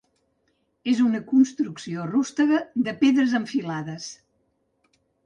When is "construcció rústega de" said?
1.31-2.95